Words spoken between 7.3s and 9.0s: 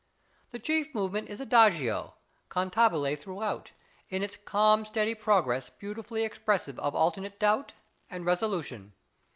doubt and resolution.